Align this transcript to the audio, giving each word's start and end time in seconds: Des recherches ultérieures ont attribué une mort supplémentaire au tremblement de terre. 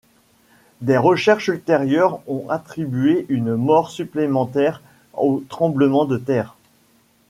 Des 0.81 0.97
recherches 0.97 1.49
ultérieures 1.49 2.21
ont 2.27 2.49
attribué 2.49 3.27
une 3.29 3.53
mort 3.53 3.91
supplémentaire 3.91 4.81
au 5.13 5.43
tremblement 5.47 6.05
de 6.05 6.17
terre. 6.17 6.55